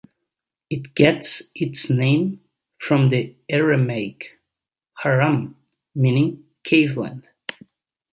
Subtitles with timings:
[0.71, 2.41] It gets its name
[2.79, 4.31] from the Aramaic
[5.03, 5.53] "Hawran",
[5.93, 7.29] meaning "cave land.